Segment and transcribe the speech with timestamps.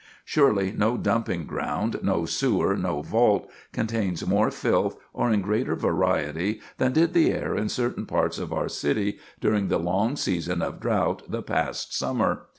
[0.25, 6.59] Surely no dumping ground, no sewer, no vault, contains more filth or in greater variety
[6.79, 10.79] than did the air in certain parts of our city during the long season of
[10.79, 12.47] drought the past summer.